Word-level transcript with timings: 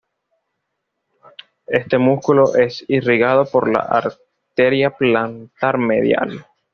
Este 1.67 1.99
músculo 1.99 2.55
es 2.55 2.83
irrigado 2.87 3.45
por 3.45 3.71
la 3.71 3.81
arteria 3.81 4.97
plantar 4.97 5.77
medial. 5.77 6.47